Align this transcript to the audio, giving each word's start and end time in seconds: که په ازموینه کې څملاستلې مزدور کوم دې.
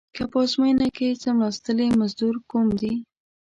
که 0.15 0.23
په 0.31 0.37
ازموینه 0.45 0.87
کې 0.95 1.19
څملاستلې 1.23 1.87
مزدور 2.01 2.35
کوم 2.49 2.67
دې. 2.79 2.93